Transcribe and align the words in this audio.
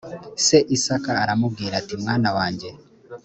se 0.45 0.57
isaka 0.75 1.11
aramubwira 1.23 1.73
ati 1.81 1.93
mwana 2.01 2.29
wanjye 2.37 2.69